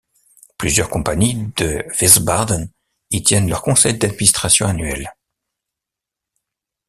Plusieurs 0.57 0.89
compagnies 0.89 1.35
de 1.57 1.85
Wiesbaden 2.01 2.71
y 3.11 3.21
tiennent 3.21 3.47
leur 3.47 3.61
conseil 3.61 3.99
d’administration 3.99 4.65
annuel. 4.65 5.13